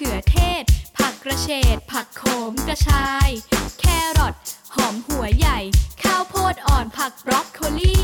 [0.00, 0.62] ขือเทศ
[0.98, 3.28] ผักกระเฉด ผักโขมกระชาย
[3.80, 3.84] แค
[4.18, 4.34] รอท
[4.74, 5.58] หอมหัวใหญ่
[6.02, 7.98] ข้าวโพดอ่อนผักบรอกโคลี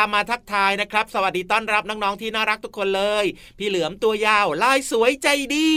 [0.00, 3.24] ามาทักทายนะครับ สวัสดีต้อนรับน้องๆที่น่ารักทุกคนเลย
[3.58, 5.70] พี่เหลือมตัวยาวลายสวยใจดี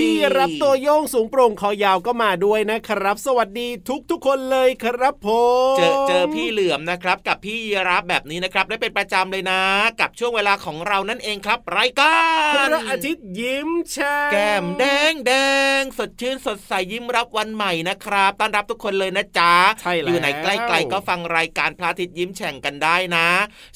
[0.00, 5.28] พี่รับตัวโยงสูงโปร่งคอยาวก็มาด้วยนะครับ สวัสดีทุกทุกคนเลยครับผ
[5.74, 7.58] มเจอเจอพี่เหลือมนะครับ กับพี่
[7.88, 9.60] รับแบบนี้นะครับได้เป็นประจำเลยนะ
[10.00, 12.16] กับช่วงเวลาของเรานั่นเองครับรายกา
[12.50, 15.32] รพระอาทิตย์ยิ้มแฉ่งแก้มแดงแด
[15.80, 23.28] งสดชื่นสดใสยิ้มรับวันใหม่นะครับต้อนรับทุกคนเลยนะจ๊ะใช่แล้วอยู่ไหนใกล้ๆก็ฟังรายการพระอาทิตย์ยิ้มแฉ่งกันได้นะ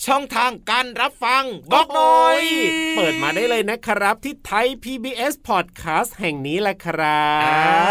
[0.07, 2.43] ช่องทางการรับฟังบอกหน่อย
[2.97, 7.29] เปิดมาได้เลยนะครับ ที่ไทย PBS Podcast แห่งนี้แหละครั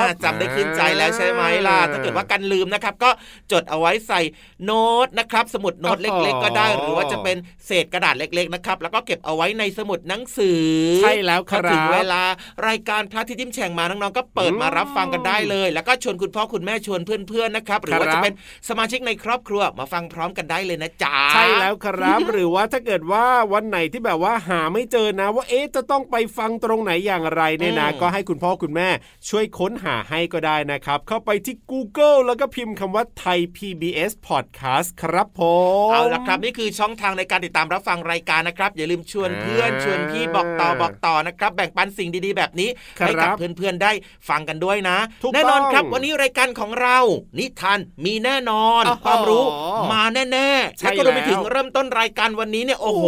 [0.03, 3.09] บจำได้ขึ้นใจแล้วใช่ไหมล่ะถ้าเกิดว่ากันลืมนะครับ ก็
[3.51, 4.21] จดเอาไว้ใส่
[4.63, 10.63] โน้ตนะครับ สมุดโน้ตเล็กๆ ก็ได้ หรือว่าจะเป็นเศษกระดาษเล็ก ๆ นะครับ แล้วก็เก็บเอาไว้ในสมุดหนังสือ
[11.03, 12.21] ใช่แล้วครับถึงเวลา
[12.67, 18.33] รายการพระที่ยิ้มแฉ่งมาน้องๆก็เปิดมารับฟังกันได้เลย แล้วก็ชวนคุณพ่อคุณแม่ชวนเพื่อนๆนะครับ หรือว่าจะเป็น
[18.69, 28.89] สมาชิกในครอบครัวมาฟังพร้อมกันได้เลยนะจ๊ะใช่แล้วครับ หรือว่าถ้าเกิดว่าวันไหนที่แบบว่าหาไม่เจอนะว่าเอ๊ะจะต้องไปฟังตรงไหนอย่างไรเนี่ยนะก็ให้คุณพ่อคุณแม่
[29.29, 35.41] ช่วยค้นหาให้ก็ได้นะครับ เข้าไปที่ Google แล้วก็พิมพ์คำว่าไทย PBS Podcast ครับผ
[35.89, 43.91] มเอาละครับนี่คือช่องทางในการติดตามรับฟังรายการนะครับ อย่าลืมชวนเพื่อนชวนพี่บอกต่อบอกต่อนะครับ แบ่งปันสิ่งดีๆ แบบนี้ให้กับเพื่อนๆได้
[44.29, 44.97] ฟังกันด้วยนะ
[45.33, 46.97] แน่นอนครับ วันนี้รายการของเรา
[47.38, 49.44] นิทานมีแน่นอนความรู้
[49.91, 53.06] มาแน่ๆและก็รวมไปถึงเริ่มต้นรายการวันนี้เนี่ยโอ้โห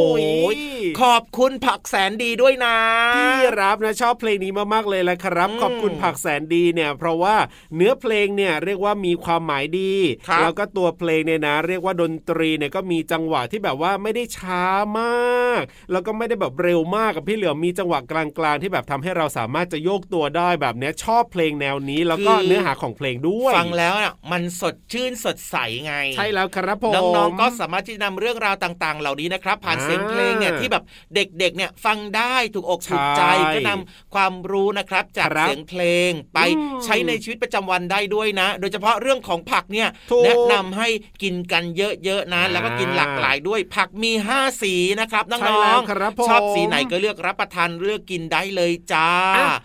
[1.02, 2.78] ขอบคุณผักแสนดีด้วยนะ
[3.16, 7.36] พี่รับนะชอบเพลงนี้มากๆเลยแหละครับ ขอบคุณผักแสนดีเนี่ยเพราะว่า
[7.76, 9.94] เนื้อเพลงเนี่ยเรียกว่ามีความหมายดี
[10.42, 14.66] แล้วก็ตัวเพลงเนี่ยนะ เรียกว่าดนตรีเนี่ยก็มีจังหวะที่แบบว่าไม่ได้ช้า
[15.00, 15.62] มาก
[15.92, 25.56] แล้วก็ไม่ได้แบบเร็วมากกับพี่เหลือมมีจังหวะกลางๆที่แบบทำให้เราสามารถจะโยกตัวได้แบบเนี้ยชอบเพลงแนวนี้แล้วก็เนื้อหาของเพลงด้วยฟังแล้วอะมันสดชื่นสดใส
[25.86, 30.84] ไง ใช่แล้วครับผมน้องๆก็สามารถที่จะนำเรื่องราวต่างๆ เหล่านี้นะครับ ผ่านเสียงเพลงเนี่ยที่แบบ
[31.16, 33.22] เด็กๆเนี่ยฟังได้ถูกอกถูกใจ
[33.54, 36.40] ก็นำความรู้นะครับ จากเสียงเพลงไป
[36.86, 39.88] ใช้ในชีวิตประจำวันได้ด้วยนะ โดยเฉพาะเรื่องของผักเนี่ย
[40.26, 40.88] แนะนำให้
[41.24, 45.38] กินกันเยอะๆนะ แล้วก็กินหลากหลายด้วย ผักมี 5 สีนะครับน้
[45.70, 49.10] องๆชอบสีไหนก็เลือกรับประทานเลือกกินได้เลยจ้า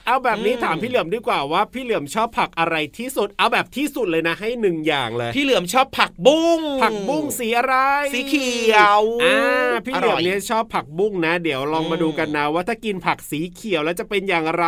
[0.06, 7.75] เอาแบบนี้ถามพี่เหลือมดีกว่าว่าพี่เหลือมชอบผักอะไรที่สุด เอาแบบที่สุดเลยนะให้หนึ่งอย่างเลย พี่เหลือมชอบผักบุ้งผักบุ้งสีอะไร
[8.14, 14.67] สีเขียวอ่าพี่เหลือมเนี่ยชอบผักบุ้งนะ เดี๋ยวลองมาดูกันนะว่าถ้ากินผักสีเขียวแล้วจะเป็นอย่างไร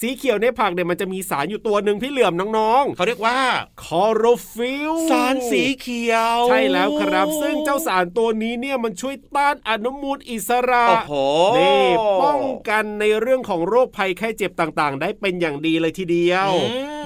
[0.00, 3.38] สีเขียวในผักเนี่ยมันจะมีสารอยู่ตัวหนึ่งพี่เหลือมน้องๆเขาเรียกว่า
[3.82, 4.24] คอโร
[4.54, 11.12] ฟิลสารสีเขียว ใช่แล้วครับ ซึ่งเจ้าสารตัวนี้เนี่ยมันช่วยต้านอนุมูลอิสระโอ้โห
[11.58, 11.84] นี่
[12.22, 16.50] ป้องกันในเรื่องของโรคภัยไข้เจ็บต่างๆ ได้เป็นอย่างดีเลยทีเดียว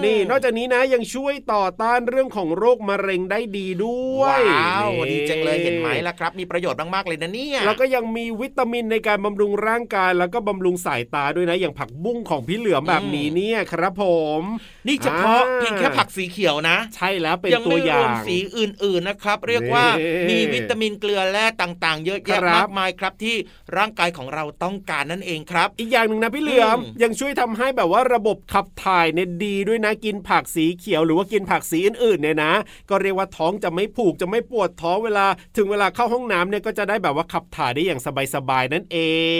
[0.05, 14.05] นี่นอกจากนี้นะยังช่วยต่อต้านเรื่องของโรคมะเร็งได้ดีด้วยว้าวดีจังเลยเห็นไหมล่ะครับ มีประโยชน์มากๆเลยนะเนี่ยแล้วก็ยังมีวิตามินในการบำรุงร่างกาย แล้วก็บำรุงสายตาด้วยนะอย่างผักบุ้งของพี่เหลือมแบบนี้เนี่ยครับผ
[14.41, 14.43] ม
[14.87, 19.85] นี่เฉพาะเพียงแค่ผักสีเขียวนะ ใช่แล้วเป็นตัวอย่างสีอื่นๆนะครับ เรียกว่า
[20.31, 23.37] มีวิตามินเกลือแร่ต่างๆ เยอะแยะมากมายครับที่
[23.77, 32.53] ร่างกายของเราต้องการนั่นเองครับ อีกอย่างหนึ่งนะพี่เหลือมยังช่วยทำให้แบบว่าระบบขับถ่ายเนี่ยดีด้วยนะกินผักสีเขียว หรือว่ากินผักสีอื่นๆเนี่ยนะ
[32.91, 35.27] ก็เรียกว่าท้องจะไม่ผูกจะไม่ปวดท้องเวลา
[35.57, 38.01] ถึงเวลาเข้าห้องน้ำเนี่ยก็จะได้แบบว่าขับถ่ายได้อย่าง
[38.35, 38.99] สบายๆนั่นเอ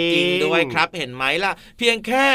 [0.09, 2.25] งจริงด้วยครับเห็นไหมล่ะ เพียงแค่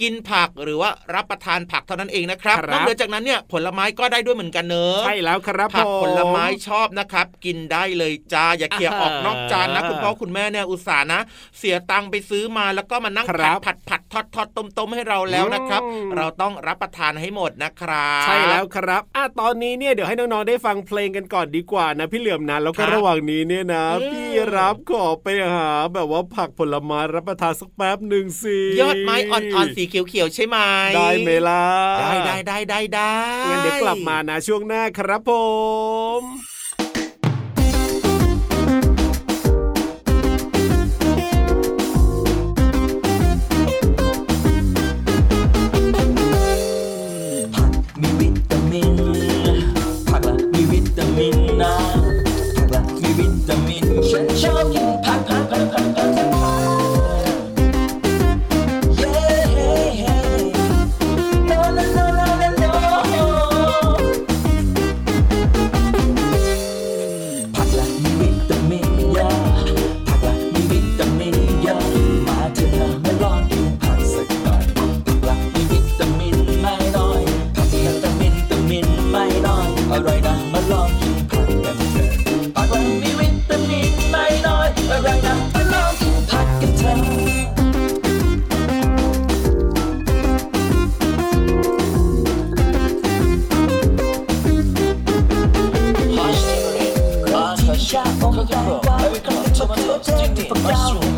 [0.00, 11.20] กินผักหรือว่ารับประทานผักเท่านั้นเองนะครับนอกเหนือจากนั้นเนี่ยผลไม้ก็ได้ด้วยเหมือนกันเนอะใช่แล้วครับผักผลไม้ชอบนะครับ กินได้เลยจ้าอย่าเขี่ยออกนอกจานนะคุณพ่อคุณแม่เนี่ยอุตส่าห์นะ
[11.58, 15.82] เสียตังค์ไปซื้อมาแล้วก็มานั่งผัดผัดผัดทอดทอดต้มต้มให้เราแล้วนะครับ
[16.16, 30.56] เราต้องรับประทานให้หมดนะครับ ใช่แล้วครับอะตอนนี้เนี่ยเดี๋ยวให้น้องๆได้ฟังเพลงกันก่อนดีกว่านะพี่เหลือมนะแล้วก็ระหว่างนี้เนี่ยนะ พี่รับขอไปหา แบบว่าผักผลไม้รับประทานสักแป๊บหนึ่งสิยอดไม้อ่อนๆสีเขียวๆใช่ไหม
[30.96, 31.64] ได้ไหมล่ะ
[32.00, 33.14] ได้ได้ได้ได้ได้
[33.50, 35.22] งั้นเดี๋ยวกลับมานะช่วงหน้าครับ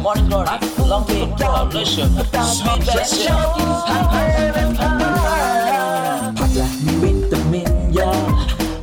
[0.08, 0.48] morning glory,
[0.88, 2.08] long day coalition,
[2.56, 3.28] sweet blessing.
[6.38, 8.20] ผักละมีวิตามินเยอะ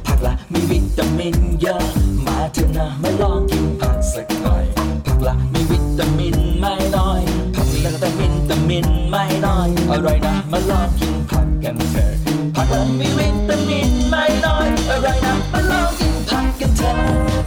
[0.05, 1.81] ผักละมีวิตามินเยอะ
[2.25, 4.65] มาเถอะนะมาลองกินผักสักหน่อย
[5.05, 7.21] ผักละมีวิตามินไม่น้อย
[7.55, 12.11] ผักละแต่วิตามินไม่น้อยอร่อยนะมาลองกินผักกันเถอะ
[12.55, 16.95] ผักละมีวิตามินไม่น้อยอร่อยนะมาลองกินผักกันเถอะ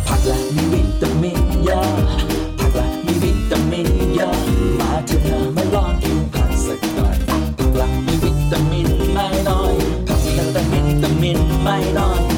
[0.06, 0.87] ผักละมีวิ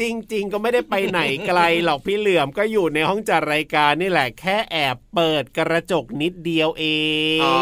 [0.00, 0.02] จ
[0.34, 6.84] ริง ๆ ก็ไม่ได้ไปไหนไกลหรอกพี่เหลือมก็อยู่ในห้องจัดรายการนี่แหละแค่แอบเปิดกระจกนิดเดียวเอ
[7.38, 7.56] งอ๋อ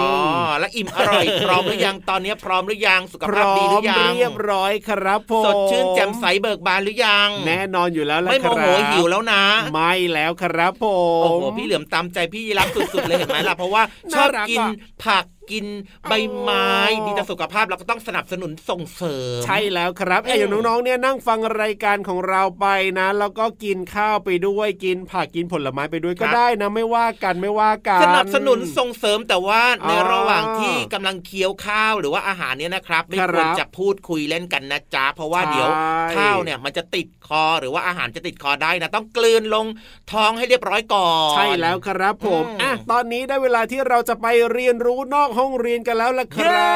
[0.59, 10.85] แล้วอิ่มอร่อยพร้อมหรือยังตอนนี้พร้อมหรือยังสุขภาพดีหรือยังเรียบร้อยครับผมสดชื่นแจ่มใสเบิกบานหรือยัง แน่นอนอยู่แล้วละไม่โมโหหิวแล้วนะ ไม่แล้วครับผ
[11.21, 14.62] มโอ้โหพี่เหลือมตามใจพี่ยีรับสุดๆเลยเห็นไหมล่ะเพราะว่าชอบกิน
[15.05, 15.65] ผัก กิน
[16.09, 16.67] ใบไม้
[17.07, 22.67] ดีต่อสุขภาพเราก็ต้องสนับสนุนส่งเสริม ใช่แล้วครับไอ้อย่างน้องๆเนี่ยนั่งฟังรายการของเราไป
[22.99, 35.69] นะ แล้วก็กินข้าวไปด้วยกินผักกินผลไม้ไปด้วยก็ได้นะไม่ว่ากันไม่ว่ากันสนับสนุนส่งเสริมแต่ว่าในระหว่างที่กำลังเคี้ยวข้าวหรือว่าอาหารเนี่ยนะครับ ไม่ควรจะพูดคุยเล่นกันนะจ๊ะเพราะว่าเดี๋ยว
[36.17, 39.67] ข้าวเนี่ยมันจะติดคอหรือว่าอาหารจะติดคอได้นะต้องกลืนลง
[40.12, 46.71] ท้องให้เรียบร้อยก่อนใช่แล้วครับผมอะตอนนี้ได้เวลาที่เราจะไปเรียนรู้นอกห้องเรียนกันแล้วล่ะครั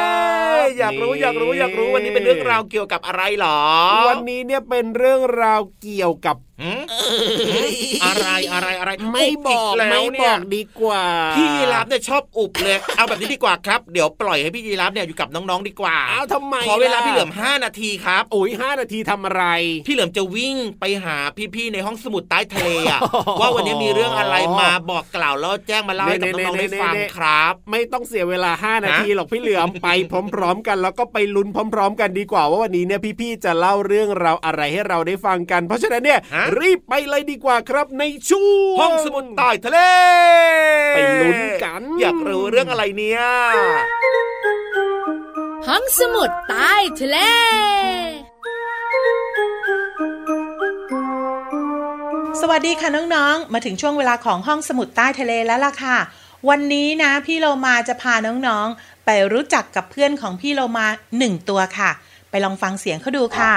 [0.63, 3.59] บอยากรู้อยากรู้อยากรู้วันนี้เป็นเรื่องราวเกี่ยวกับอะไรหรอ
[4.09, 6.37] วันนี้เนี่ยเป็นเรื่องราวเกี่ยวกับ
[8.05, 11.05] อะไรอะไรอะไรไม่บอกไม่บอกดีกว่า
[11.37, 19.45] พี่ยีรับเนี่ยชอบอุบเลยเอาแบบนี้ดีกว่าครับ เดี๋ยวปล่อยให้พี่ยีรับเนี่ยอยู่กับน้องๆดีกว่าอ้าวทำไมขอเวลาพี่เหลือม5นาทีครับโอ้ยห้านาทีทำอะไร
[19.87, 21.17] พี่เหลือมจะวิ่งไปหา
[21.55, 23.01] พี่ๆในห้องสมุดใต้ทะเลอะ
[23.41, 29.89] ว่าวันนี้มีเรื่องอะไรมาบอกกล่าวแล้วแจ้งมาเล่าให้กับน้องๆได้ฟังครับ ไม่ต้องเสียเวลา5นาทีหรอกพี่เหลือมไป
[30.33, 39.79] พร้อม ๆ กัน แล้วก็ไปลุ้นพร้อม ๆ กันดีกว่าว่าวันนี้เนี่ยพี่ๆจะเล่าเรื่องราวอะไรให้เราได้ฟังกัน เพราะฉะนั้นเนี่ยฮะรีบไปเลยดีกว่าครับในช่วงห้องสมุดใต้ทะเล
[40.95, 43.21] ไปลุ้นกัน อยากรู้เรื่องอะไรเนี่ย
[45.69, 47.19] ห้องสมุดใต้ทะเล
[52.41, 55.97] สวัสดีค่ะน้องๆ มาถึงช่วงเวลาของห้องสมุดใต้ทะเลแล้วล่ะค่ะ
[56.49, 60.87] วันนี้นะพี่โลมาจะพาน้องๆ ไปรู้จักกับเพื่อนของพี่โลมา
[61.19, 61.91] หนึ่งตัวค่ะ
[62.31, 63.53] ไปลองฟังเสียงเขาดูค่ะ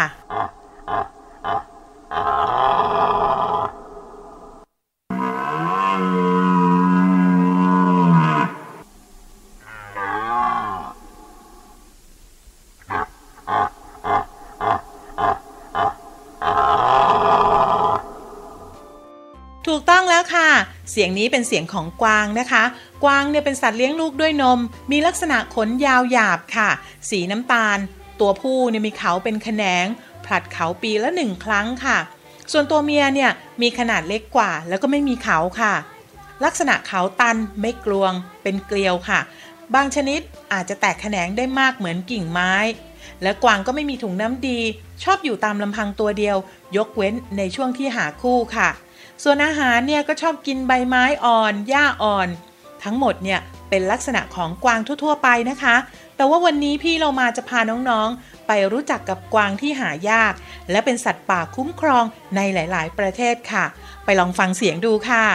[19.67, 20.49] ถูกต้องแล้วค่ะ
[20.91, 22.63] เสียงนี้เป็นเสียงของกวางนะคะ
[23.03, 24.59] กวางเนี่ยเป็นสัตว์เลี้ยงลูกด้วยนม
[24.91, 26.69] มีลักษณะขนยาวหยาบค่ะ
[27.09, 27.77] สีน้ำตาล
[28.19, 29.85] ตัวผู้เนี่ยมีเขาเป็นแขนง
[30.25, 31.97] ผลัดเขาปีละหนึ่งครั้งค่ะ
[32.51, 35.73] ส่วนตัวเมียเนี่ยมีขนาดเล็กกว่า แล้วก็ไม่มีเขาค่ะ
[36.45, 38.11] ลักษณะเขาตันไม่กลวง
[38.43, 39.19] เป็นเกลียวค่ะ
[39.75, 40.21] บางชนิด
[40.53, 42.53] อาจจะแตกแขนงได้มากเหมือนกิ่งไม้
[43.21, 44.59] และกวางก็ไม่มีถุงน้ำดี
[45.03, 46.37] ชอบอยู่ตามลำพังตัวเดียว
[46.77, 48.69] ยกเว้นในช่วงที่หาคู่ค่ะ
[49.23, 52.29] ส่วนอาหารเนี่ยก็ชอบกินใบไม้อ่อน หญ้าอ่อน
[52.83, 53.39] ทั้งหมดเนี่ย
[53.69, 55.75] เป็นลักษณะของกวางทั่ว ๆ ไปนะคะ
[56.15, 60.33] แต่ว่าวันนี้พี่เรามาจะพาน้องๆ ไปรู้จักกับกวางที่หายาก
[60.71, 62.03] และเป็นสัตว์ป่าคุ้มครอง
[62.35, 63.65] ในหลาย ๆ ประเทศค่ะ
[64.05, 65.25] ไปลองฟังเสียงดูค่ะ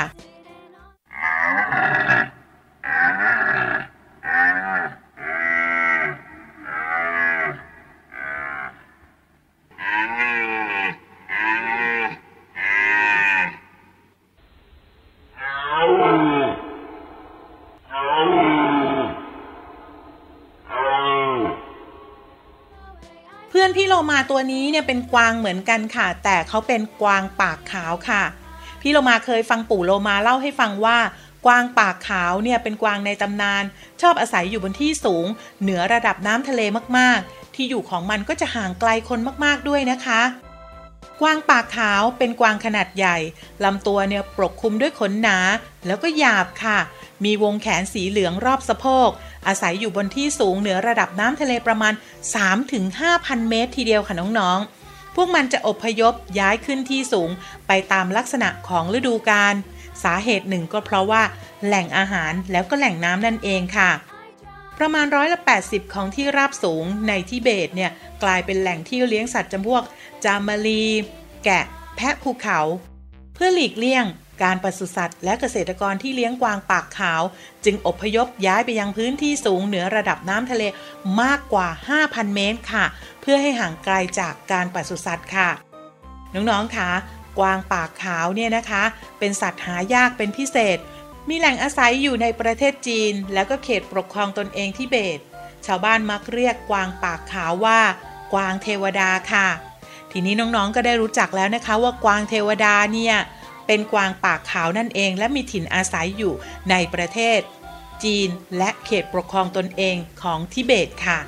[23.68, 28.22] อนพี่โลมาตัวนี้เนี่ยเป็นกวางเหมือนกันค่ะ แต่เขาเป็นกวางปากขาวค่ะ
[28.82, 30.98] พี่โลมาเคยฟังปู่โลมาเล่าให้ฟังว่า
[31.46, 33.64] กวางปากขาวเนี่ยเป็นกวางในตำนาน
[34.00, 35.26] ชอบอาศัยอยู่บนที่สูง
[35.62, 36.60] เหนือระดับน้ำทะเล
[36.98, 40.22] มากๆ ที่อยู่ของมันก็จะห่างไกลคนมากๆด้วยนะคะ
[41.20, 43.16] กวางปากขาวเป็นกวางขนาดใหญ่
[43.64, 45.38] ลำตัวเนี่ยปกคลุมด้วยขนหนา
[45.86, 46.78] แล้วก็หยาบค่ะ
[47.24, 49.10] มีวงแขนสีเหลืองรอบสะโพก
[49.46, 51.94] อาศัยอยู่บนที่สูงเหนือระดับน้ำทะเลประมาณ
[52.70, 57.30] 3-5,000 เมตรทีเดียวค่ะน้องๆ พวกมันจะอพยพย้ายขึ้นที่สูง
[57.66, 59.54] ไปตามลักษณะของฤดูกาล
[60.02, 61.22] สาเหตุหนึ่งก็เพราะว่า
[61.66, 63.90] แหล่งอาหารแล้วก็แหล่งน้ำนั่นเองค่ะ
[64.78, 67.90] ประมาณร้อยละ80 ของที่ราบสูงในทิเบตเนี่ย
[68.22, 69.82] กลายเป็นแหล่งที่เลี้ยงสัตว์จำพวก
[70.24, 70.84] จามารี
[71.44, 71.64] แกะ
[71.96, 72.60] แพะภูเขา
[73.34, 74.04] เพื่อหลีกเลี่ยง
[74.42, 77.22] การปศุสัตว์และเกษตรกรที่เลี้ยงกวางปากขาว
[77.64, 80.62] จึงอพยพย้ายไปยังพื้นที่สูงเหนือระดับน้ำทะเล
[81.22, 81.68] มากกว่า
[82.00, 82.84] 5,000 เมตรค่ะ
[83.20, 85.48] เพื่อให้ห่างไกลจากการปศุสัตว์ค่ะ
[86.34, 86.88] น้องๆค่ะ
[87.38, 88.82] กวางปากขาวเนี่ยนะคะ
[89.18, 90.78] เป็นสัตว์หายากเป็นพิเศษ
[91.28, 95.18] มีแหล่งอาศัยอยู่ในประเทศจีน แล้วก็เขตปกครองตนเองทิเบต
[95.66, 97.80] ชาวบ้านมักเรียกกวางปากขาวว่า
[98.32, 99.48] กวางเทวดาค่ะ
[100.12, 103.16] ทีนี้น้องๆก็ได้รู้จักแล้วนะคะว่ากวางเทวดาเนี่ย
[103.68, 106.32] เป็นกวางปากขาวนั่นเอง และมีถิ่นอาศัยอยู่
[106.70, 107.40] ในประเทศ
[108.04, 111.18] จีนและเขตปกครองตนเองของทิเบตค่ะ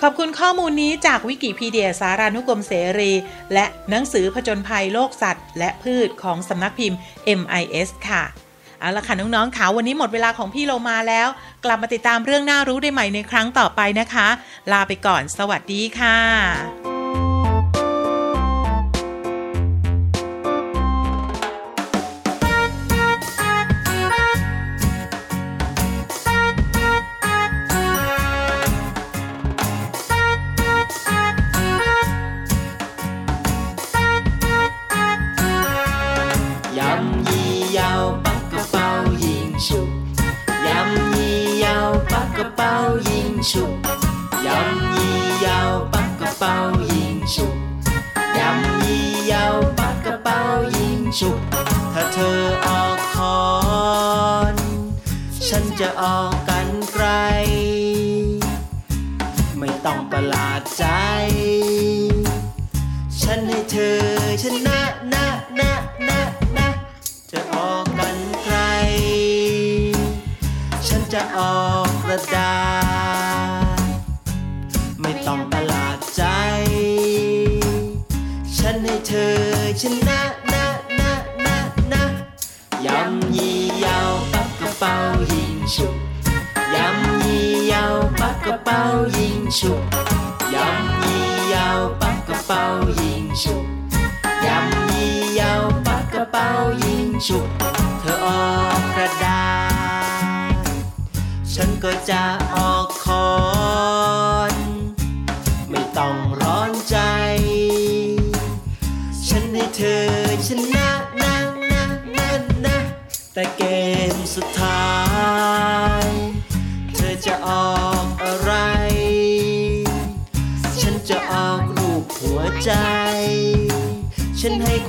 [0.00, 3.12] ขอบคุณข้อมูลนี้จากวิกิพีเดียสารานุกรมเสรี
[3.54, 6.98] และหนังสือผจญภัยโลกสัตว์ และพืชของสำนักพิมพ์
[7.38, 8.22] MIS ค่ะ
[8.80, 11.28] เอาละค่ะน้องๆค่ะวันนี้หมดเวลาของพี่โลมาแล้ว
[11.64, 14.28] กลับมาติดตามเรื่องน่ารู้ได้ใหม่ในครั้งต่อไปนะคะ
[14.72, 16.91] ลาไปก่อน สวัสดีค่ะ
[55.48, 57.06] ฉันจะออกกันไกล
[59.58, 60.84] ไม่ต้องประหลาดใจ
[63.20, 64.00] ฉันให้เธอ
[64.42, 64.80] ชนะ
[65.12, 65.26] นะ
[65.58, 65.72] นะ
[66.08, 66.20] นะ
[66.56, 66.68] นะ
[67.32, 68.58] จะออกกันไกล
[70.86, 72.56] ฉันจะออกกระดา
[73.78, 73.80] ษ
[75.00, 76.24] ไม่ต้องประหลาดใจ
[78.58, 79.36] ฉันให้เธอ
[79.82, 80.11] ชนะ
[92.54, 92.70] เป๋า
[93.02, 93.66] ยิงฉุก
[94.46, 96.48] ยำยี่ยาวปักกระเป๋า
[96.84, 97.48] ยิงฉุก
[98.00, 98.44] เธอออ
[98.78, 99.44] กกระดา
[100.52, 100.66] ษ
[101.54, 102.22] ฉันก็จะ
[102.54, 102.86] ออก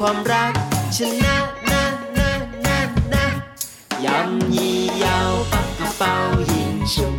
[0.06, 0.54] ความรัก
[0.98, 1.36] ชนะ
[1.72, 1.84] นะ
[2.18, 2.32] นะ
[2.66, 2.80] นะ
[3.14, 3.26] นะ
[4.06, 6.14] ยำยี่ยาวปักกระเป๋า
[6.52, 7.16] ยิงฉุก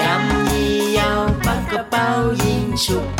[0.00, 2.06] ยำยี่ยาวปักกระเป๋า
[2.42, 3.19] ยิงฉุก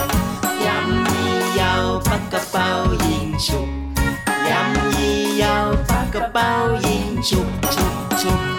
[8.21, 8.50] ฉุ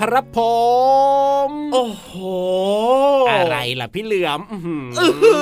[0.00, 0.38] รับครับผ
[1.48, 2.12] ม โอ้โห
[3.30, 5.36] อะไรล่ะพี่เหลือมอื้อหืออื้อหื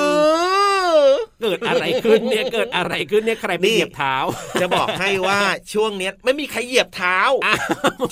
[1.05, 1.07] อ
[1.41, 4.15] เกิดอะไรขึ้นเนี่ยเกิดอะไรขึ้นเนี่ยใครไปนี่เหยียบเท้า
[4.61, 5.39] จะบอกให้ว่า
[5.73, 7.59] ช่วงเนี้ยไม่มีใครเหยียบเท้าอ้าว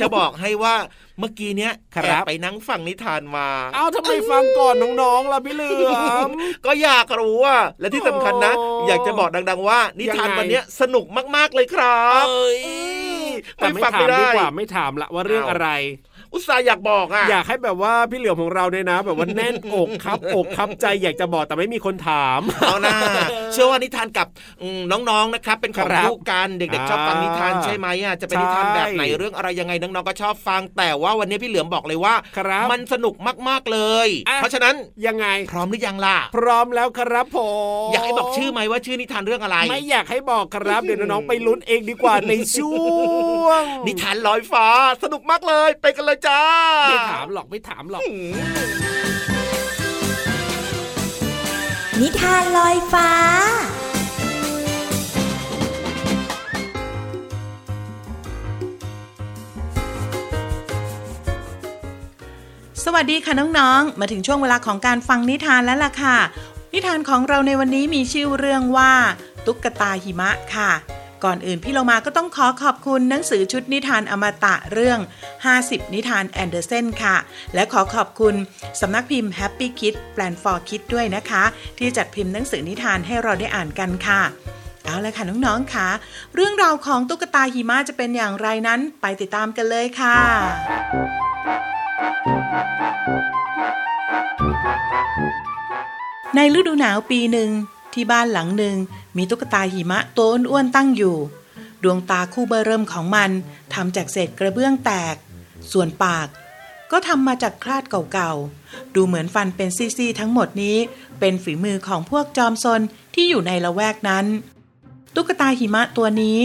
[0.01, 0.75] จะบอกให้ว่า
[1.19, 6.29] เมื่อกี้เนี้ยครับแอบไปนั่งฟังนิทานมา เอ้าทำไมฟังก่อนน้องๆล่ะพี่เหลือม
[6.65, 11.05] ก็อยากรู้ว่าและที่สำคัญนะโอ้อยากจะบอกดัง ๆ ว่า นิทานยังไงวันเนี้ยสนุก
[11.35, 12.61] มากๆเลยครับเอ้ย
[13.55, 15.67] แต่ไม่ไม่ฟังถาไม่มได้ดีกว่าไม่ถามละว่าเรื่องอะไร
[16.33, 22.97] อุตส่าห์อยากบอกอะอยากให้แบบว่าพี่เหลือมของเราเนี่ยนะ แบบว่าแน่นอกครับอกครับใจอยากจะบอกแต่ไม่มีคนถามเอาหน้า
[23.53, 24.27] เชื่อว่านิทานกับ
[24.61, 33.15] อืมน้องๆนะครับ เป็นของครับคู่กันเด็กๆชอบฟังนิทานใช่ไหมอะจะเป็นนิทานแบบไหนใช่เรื่องอะไรยังไงน้องๆก็ชอบฟัง แต่ว่าวันนี้พี่เหลือมบอกเลยว่าครับมันสนุก
[33.49, 34.75] มากๆเลยอะเพราะฉะนั้น
[35.07, 37.39] ยังไงพร้อมหรือยังล่ะพร้อมแล้วครับผ
[37.87, 44.67] มอยากให้บอกชื่อไหมว่าชื่อนิทานเรื่องอะไร ไม่อยากให้บอกครับเดี๋ยวน้องๆไปลุ้นเองดีกว่าในช่วง นิทานลอยฟ้า
[45.03, 46.41] สนุกมากเลย ไปกันเลยจ้า
[46.89, 48.01] ไม่ถามหรอกไม่ถามหรอก
[52.01, 53.09] นิทานลอยฟ้า
[62.83, 66.17] สวัสดีค่ะน้องๆ มาถึงช่วงเวลาของการฟังนิทานแล้วล่ะค่ะ
[66.73, 68.93] นิทานของเราในวันนี้มีชื่อเรื่องว่า
[69.45, 70.71] ตุ๊กตาหิมะค่ะ
[71.25, 74.99] ก่อนอื่นพี่เรามาก็ต้องขอขอบคุณหนังสือชุดนิทานอมตะเรื่อง
[75.45, 77.15] 50 นิทานแอนเดอร์เซนค่ะ
[77.53, 78.35] และขอขอบคุณ
[78.81, 81.43] สำนักพิมพ์ Happy Kids Plan for Kids ด้วยนะคะ
[81.77, 84.21] ที่จัดพิมพ์หนังสือนิทานให้เราได้อ่านกันค่ะ
[84.83, 85.87] เอาละค่ะ น้องๆค่ะ
[86.35, 90.17] เรื่องราวของตุ๊กตาหิมะจะเป็นอย่างไรนั้นไปติดตามกันเลยค่ะ
[96.35, 97.49] ในฤดูหนาวปีหนึ่ง
[97.95, 98.75] ที่บ้านหลังหนึ่ง
[99.17, 101.17] มีตุ๊กตาหิมะตัวอ้วนๆตั้งอยู่
[101.83, 103.31] ดวงตาคู่เบอร์เริ่มของมัน
[103.73, 105.15] ทำจากเศษกระเบื้องแตก
[105.71, 106.27] ส่วนปาก
[106.91, 110.77] ก็ทำมาจากคลาดเก่าๆ ดูเหมือนฟันเป็นซี่ๆทั้งหมดนี้
[111.19, 112.81] เป็นฝีมือของพวกจอมซน
[113.13, 114.25] ที่อยู่ในละแวกนั้น
[115.15, 116.37] ตุ๊กตาหิมะตัวนี้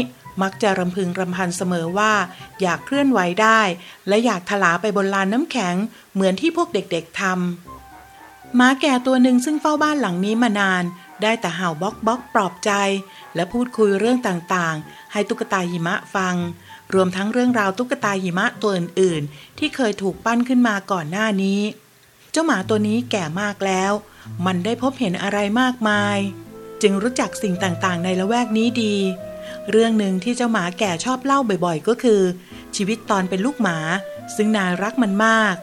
[0.43, 2.13] มักจะรำพึงรำพันเสมอว่า
[2.61, 3.61] อยากเคลื่อนไหวได้
[4.09, 5.75] และอยากถลาไปบนลานน้ำแข็ง
[6.15, 10.85] เหมือนที่พวกเด็กๆทำหมาแก่ตัวหนึ่งซึ่งเฝ้าบ้านหลังนี้มานาน
[11.23, 12.71] ได้แต่เห่าบ๊อกบ๊อกปลอบใจ
[13.35, 16.37] และพูดคุยเรื่องต่างๆ ให้ตุ๊กตาหิมะฟัง
[16.95, 21.61] รวมทั้งเรื่องราวตุ๊กตาหิมะตัวอื่นๆ ที่เคยถูกปั้นขึ้นมาก่อนหน้านี้
[22.33, 23.93] เจ้าหมาตัวนี้แก่มากแล้ว
[24.47, 26.19] มันได้พบเห็นอะไรมากมาย
[26.83, 28.97] จึงรู้จักสิ่งต่างๆ ในละแวกนี้ดี
[29.71, 32.21] เรื่องหนึ่งที่เจ้าหมาแก่ชอบเล่าบ่อยๆ ก็คือ
[32.77, 33.79] ชีวิตตอนเป็นลูกหมา
[34.37, 35.55] ซึ่งนายรักมันมาก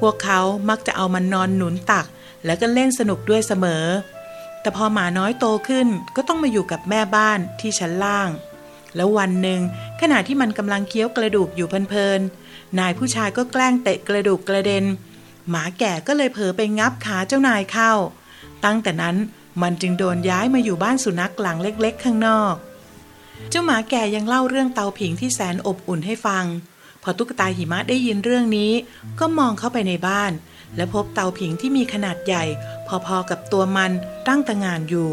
[0.00, 2.06] พวกเขามักจะเอามันนอนหนุนตัก
[2.44, 3.84] แล้วก็เล่นสนุกด้วยเสมอ
[4.62, 8.30] แต่พอหมาน้อยโตขึ้นก็ต้องมาอยู่กับแม่บ้านที่ชั้นล่าง
[8.96, 9.60] แล้ววันหนึ่ง
[10.00, 14.84] ขณะที่มันกำลังเคี้ยวกระดูกอยู่เพลินๆนายผู้ชายก็แกล้งเตะกระดูกกระเด็น
[15.50, 17.92] หมาแก่ก็เลยเผลอไปงับขาเจ้านายเข้า
[18.64, 19.16] ตั้งแต่นั้น
[19.62, 22.54] มันจึงโดนย้ายมาอยู่บ้านสุนัขหลังเล็กๆ ข้างนอก
[23.50, 26.44] เจ้าหมาแก่ยังเล่าเรื่องเตาผิงที่แสนอบอุ่นให้ฟัง
[27.02, 28.72] พอตุ๊กตาหิมะได้ยินเรื่องนี้
[29.20, 30.32] ก็มองเข้าไปในบ้าน
[30.76, 32.44] และพบเตาผิงที่มีขนาดใหญ่
[33.06, 33.92] พอๆกับตัวมัน
[34.28, 35.10] ตั้งตางานอยู่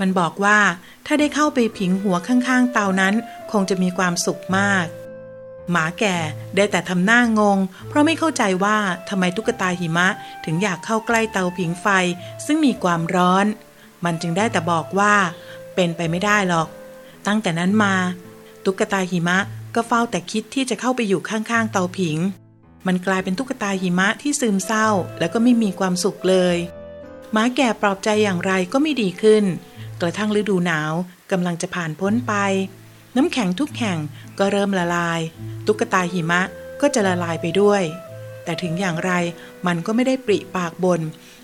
[0.00, 0.58] มันบอกว่า
[1.06, 3.14] ถ้าได้เข้าไปผิงหัวข้างๆ เตานั้น
[3.52, 4.86] คงจะมีความสุขมาก
[5.70, 6.16] หมาแก่
[6.56, 10.08] ได้แต่ทำหน้างง เพราะไม่เข้าใจว่าทำไมตุ๊กตาหิมะ
[10.44, 11.86] ถึงอยากเข้าใกล้เตาผิงไฟ
[12.46, 13.46] ซึ่งมีความร้อน
[14.04, 15.14] มันจึงได้แต่บอกว่า
[15.74, 16.68] เป็นไปไม่ได้หรอก
[17.26, 17.94] ตั้งแต่นั้นมา
[18.64, 19.38] ตุ๊กตาหิมะ
[19.74, 22.18] ก็เฝ้าแต่คิดที่จะเข้าไปอยู่ข้างๆ เตาผิง
[22.86, 26.56] มันกลายเป็นตุ๊กตาหิมะที่ซึมเศร้า แล้วก็ไม่มีความสุขเลย
[27.32, 29.44] หมาแก่ปลอบใจอย่างไรก็ไม่ดีขึ้น
[30.00, 30.92] กระทั่งฤดูหนาว
[31.30, 32.34] กำลังจะผ่านพ้นไป
[33.16, 33.98] น้ำแข็งทุกแห่ง
[34.38, 35.20] ก็เริ่มละลาย
[35.66, 36.40] ตุ๊กตาหิมะ
[36.80, 37.82] ก็จะละลายไปด้วย
[38.44, 39.12] แต่ถึงอย่างไร
[39.66, 41.00] มันก็ไม่ได้ปริปากบน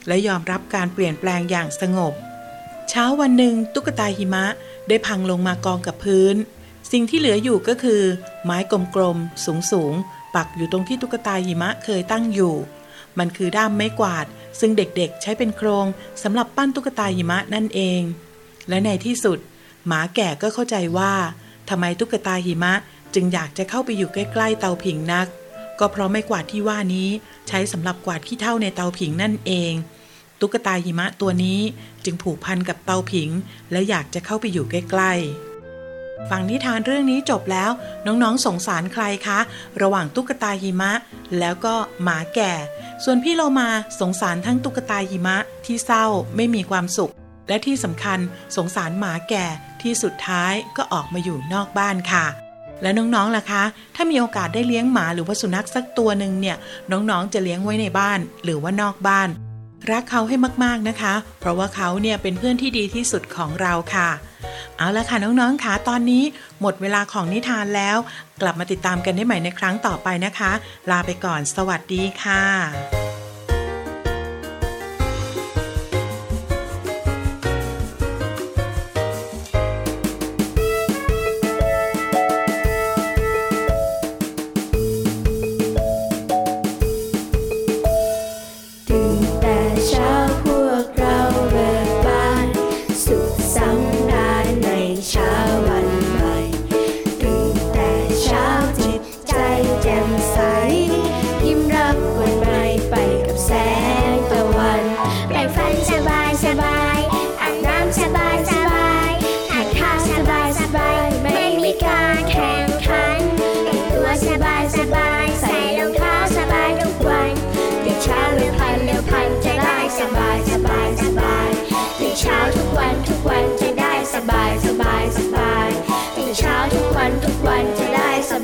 [0.06, 2.12] และยอมรับการเปลี่ยนแปลงอย่างสงบ
[2.88, 4.44] เช้าวันหนึ่งตุ๊กตาหิมะ
[4.88, 6.34] ได้พังลงมากองกับพื้น
[6.92, 8.02] สิ่งที่เหลืออยู่ก็คือ
[8.44, 8.58] ไม้
[8.94, 12.54] กลมๆสูงๆ ปักอยู่ตรงที่ตุ๊กตาหิมะเคยตั้งอยู่
[13.18, 14.26] มันคือด้ามไม้กวาด
[14.60, 15.86] ซึ่งเด็กๆ ใช้เป็นโครง
[16.22, 18.00] สำหรับปั้นตุ๊กตาหิมะนั่นเอง
[18.68, 19.38] และในที่สุด
[19.86, 21.12] หมาแก่ก็เข้าใจว่า
[21.68, 22.72] ทำไมตุ๊กตาหิมะ
[23.14, 25.26] จึงอยากจะเข้าไปอยู่ใกล้ๆเตาผิงนัก
[25.78, 27.08] ก็เพราะไม้กวาดที่ว่านี้
[27.48, 29.72] ใช้สำหรับกวาดขี้เท่าในเตาผิงนั่นเอง
[30.40, 31.60] ตุ๊กตาหิมะตัวนี้
[32.04, 33.28] จึงผูกพันกับเตาผิง
[33.70, 35.47] และอยากจะเข้าไปอยู่ใกล้ๆ
[36.30, 37.70] ฟังนิทานเรื่องนี้จบแล้ว
[38.06, 39.38] น้องๆสงสารใครคะ
[39.82, 40.92] ระหว่างตุ๊กตาหิมะ
[41.38, 42.52] แล้วก็หมาแก่
[43.04, 43.68] ส่วนพี่เรามา
[44.00, 47.12] สงสารทั้งตุ๊กตาหิมะที่เศร้าไม่มีความสุข
[47.48, 48.18] และที่สำคัญ
[48.56, 49.46] สงสารหมาแก่
[49.82, 52.26] ที่สุดท้ายก็ออกมาอยู่นอกบ้านค่ะ
[52.82, 56.56] และน้องๆล่ะคะ ถ้ามีโอกาสได้เลี้ยงหมาหรือว่าสุนัขสักตัวหนึ่งเนี่ย
[56.90, 59.28] น้องๆจะเลี้ยงไว้ในบ้านหรือว่านอกบ้าน
[59.90, 64.08] รักเขาให้มากๆนะคะ เพราะว่าเขาเนี่ยเป็นเพื่อนที่ดีที่สุดของเราค่ะ
[64.78, 66.24] เอาละค่ะน้องๆค่ะตอนนี้
[66.60, 67.96] หมดเวลาของนิทานแล้ว
[68.40, 70.52] กลับมาติดตามกันได้ใหม่ในครั้งต่อไปนะคะ
[70.90, 73.07] ลาไปก่อน สวัสดีค่ะ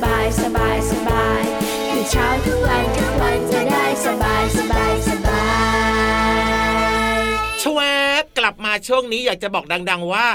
[0.03, 1.43] บายสบายสบาย
[1.91, 5.45] ตื่นเช้าทุกวันทุกวันจะได้สบายสบายสบา
[7.17, 7.21] ย
[7.63, 7.81] ชว
[8.23, 10.27] บกลับมาช่วงนี้อยากจะบอกดัง ๆ ว่า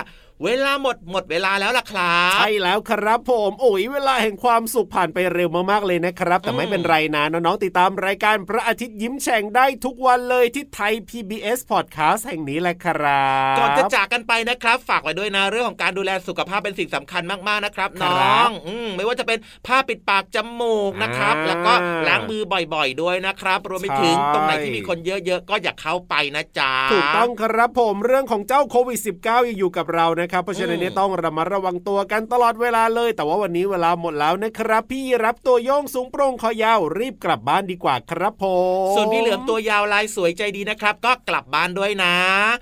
[0.45, 21.73] เวลาหมดหมดเวลาแล้วล่ะครับใช่แล้วครับผมโอ้ยเวลาแห่งความสุขผ่านไปเร็วมากๆเลยนะครับ แต่ไม่เป็นไรนะน้องๆติดตามรายการพระอาทิตย์ยิ้มแฉ่งได้ทุกวันเลยที่ไทย PBS Podcast แห่งนี้แหละครับก่อนจะจากกันไปนะครับ ฝากไว้ด้วยนะเรื่องของการดูแลสุขภาพเป็นสิ่งสำคัญมากๆนะครับครัน้บองอืมไม่ว่าจะเป็นผ้าปิดปากจมูกนะครับอ่าแล้วก็
[22.08, 22.41] ล้างมือ
[22.73, 38.46] บ่อยๆ ด้วยนะครับรวมไปถึงใช่ตรงไหนที่มีคนเยอะๆก็อย่าเข้าไปนะจ๊ะถูกต้องครับผมเรื่องของเจ้าโควิด -19 ยังอยู่กับเรานะนะครับ เพราะฉะนั้นเนี่ยต้องระมัดระวังตัวกันตลอดเวลาเลย แต่ว่าวันนี้เวลาหมดแล้วนะครับ พี่รับตัวโยงสูงโปร่งคอยาวรีบกลับบ้านดีกว่าครับผ
[38.92, 42.15] มส่วนพี่เหลือมตัวยาวลายสวยใจดีนะครับ ก็กลับบ้านด้วยนะ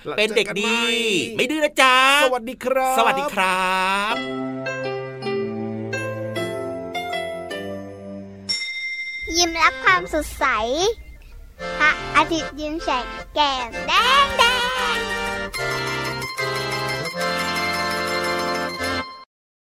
[0.05, 3.67] แล้วเป็นเด็กดีเจอกันใหม่ไม่ดื้อนะจ๊ะสวัสดีครับ สวัสดีครั
[4.13, 4.15] บ
[9.37, 10.45] ยิ้มรับความสดใส
[11.79, 15.96] พระอาทิตย์ยิ้มแฉกแก้มแดงแดง